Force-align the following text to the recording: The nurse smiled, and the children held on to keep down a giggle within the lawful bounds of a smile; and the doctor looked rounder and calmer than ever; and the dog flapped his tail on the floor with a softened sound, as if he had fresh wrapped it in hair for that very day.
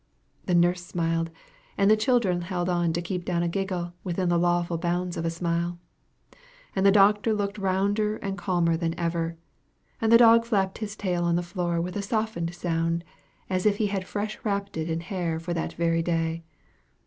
The 0.47 0.55
nurse 0.55 0.83
smiled, 0.83 1.29
and 1.77 1.87
the 1.91 1.95
children 1.95 2.41
held 2.41 2.69
on 2.69 2.91
to 2.93 3.03
keep 3.03 3.23
down 3.23 3.43
a 3.43 3.47
giggle 3.47 3.93
within 4.03 4.29
the 4.29 4.39
lawful 4.39 4.79
bounds 4.79 5.15
of 5.15 5.25
a 5.25 5.29
smile; 5.29 5.77
and 6.75 6.83
the 6.83 6.91
doctor 6.91 7.33
looked 7.35 7.59
rounder 7.59 8.17
and 8.17 8.35
calmer 8.35 8.75
than 8.75 8.99
ever; 8.99 9.37
and 10.01 10.11
the 10.11 10.17
dog 10.17 10.43
flapped 10.45 10.79
his 10.79 10.95
tail 10.95 11.23
on 11.23 11.35
the 11.35 11.43
floor 11.43 11.79
with 11.79 11.95
a 11.95 12.01
softened 12.01 12.55
sound, 12.55 13.03
as 13.47 13.67
if 13.67 13.77
he 13.77 13.85
had 13.93 14.07
fresh 14.07 14.39
wrapped 14.43 14.75
it 14.75 14.89
in 14.89 15.01
hair 15.01 15.39
for 15.39 15.53
that 15.53 15.73
very 15.73 16.01
day. 16.01 16.41